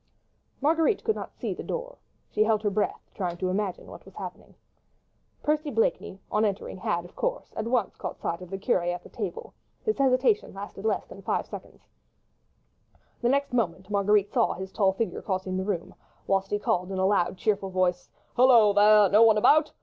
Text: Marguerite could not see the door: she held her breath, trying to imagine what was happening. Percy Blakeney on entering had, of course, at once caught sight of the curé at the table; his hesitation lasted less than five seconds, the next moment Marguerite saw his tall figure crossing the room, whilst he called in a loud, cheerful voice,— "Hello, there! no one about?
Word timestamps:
Marguerite 0.61 1.03
could 1.03 1.15
not 1.15 1.35
see 1.35 1.53
the 1.53 1.61
door: 1.61 1.99
she 2.31 2.43
held 2.43 2.63
her 2.63 2.71
breath, 2.71 3.11
trying 3.13 3.37
to 3.37 3.49
imagine 3.49 3.85
what 3.85 4.03
was 4.03 4.15
happening. 4.15 4.55
Percy 5.43 5.69
Blakeney 5.69 6.19
on 6.31 6.43
entering 6.43 6.77
had, 6.77 7.05
of 7.05 7.15
course, 7.15 7.53
at 7.55 7.67
once 7.67 7.97
caught 7.97 8.17
sight 8.17 8.41
of 8.41 8.49
the 8.49 8.57
curé 8.57 8.91
at 8.95 9.03
the 9.03 9.09
table; 9.09 9.53
his 9.83 9.99
hesitation 9.99 10.55
lasted 10.55 10.85
less 10.85 11.05
than 11.05 11.21
five 11.21 11.45
seconds, 11.45 11.83
the 13.21 13.29
next 13.29 13.53
moment 13.53 13.91
Marguerite 13.91 14.31
saw 14.33 14.55
his 14.55 14.71
tall 14.71 14.91
figure 14.91 15.21
crossing 15.21 15.55
the 15.55 15.63
room, 15.63 15.93
whilst 16.25 16.49
he 16.49 16.57
called 16.57 16.91
in 16.91 16.97
a 16.97 17.05
loud, 17.05 17.37
cheerful 17.37 17.69
voice,— 17.69 18.09
"Hello, 18.35 18.73
there! 18.73 19.07
no 19.07 19.21
one 19.21 19.37
about? 19.37 19.71